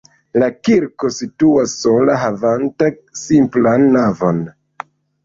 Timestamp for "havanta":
2.21-2.89